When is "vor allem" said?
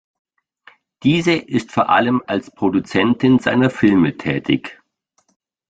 1.71-2.23